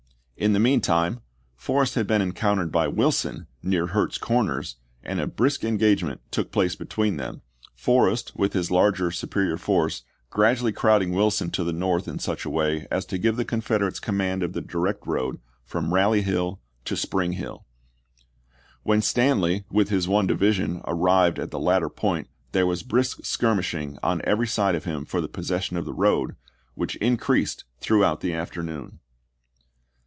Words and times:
In 0.37 0.53
the 0.53 0.59
mean 0.59 0.81
time 0.81 1.19
Forrest 1.55 1.93
had 1.93 2.07
been 2.07 2.19
encountered 2.19 2.71
by 2.71 2.87
Wilson 2.87 3.45
near 3.61 3.85
Hurt's 3.85 4.17
Corners, 4.17 4.77
and 5.03 5.19
a 5.19 5.27
brisk 5.27 5.63
engagement 5.63 6.19
took 6.31 6.51
place 6.51 6.75
between 6.75 7.17
them, 7.17 7.43
Forrest 7.75 8.31
with 8.35 8.53
his 8.53 8.71
largely 8.71 9.11
superior 9.11 9.55
force 9.57 10.01
gradually 10.31 10.71
crowding 10.71 11.11
Wilson 11.11 11.51
to 11.51 11.63
the 11.63 11.71
north 11.71 12.07
in 12.07 12.17
such 12.17 12.43
a 12.43 12.49
way 12.49 12.87
as 12.89 13.05
to 13.05 13.19
give 13.19 13.35
the 13.37 13.45
Confederates 13.45 13.99
command 13.99 14.41
of 14.41 14.53
the 14.53 14.61
direct 14.61 15.05
road 15.05 15.39
from 15.63 15.91
Bally 15.91 16.23
Hill 16.23 16.59
to 16.85 16.97
Spring 16.97 17.33
Hill. 17.33 17.67
When 18.81 19.03
Stanley, 19.03 19.65
with 19.69 19.89
his 19.89 20.07
one 20.07 20.25
division, 20.25 20.81
arrived 20.87 21.37
at 21.37 21.51
the 21.51 21.59
latter 21.59 21.87
point 21.89 22.29
there 22.51 22.65
was 22.65 22.81
brisk 22.81 23.23
skirmish 23.25 23.75
ing 23.75 23.99
on 24.01 24.21
every 24.23 24.47
side 24.47 24.73
of 24.73 24.85
him 24.85 25.05
for 25.05 25.21
the 25.21 25.27
possession 25.29 25.77
of 25.77 25.85
the 25.85 25.93
road, 25.93 26.35
which 26.73 26.95
increased 26.95 27.65
throughout 27.79 28.21
the 28.21 28.33
afternoon. 28.33 28.97